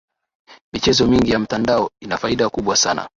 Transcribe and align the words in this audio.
michezo 0.73 1.07
mingi 1.07 1.31
ya 1.31 1.39
mtandao 1.39 1.91
ina 2.01 2.17
faida 2.17 2.49
kubwa 2.49 2.75
sana 2.75 3.09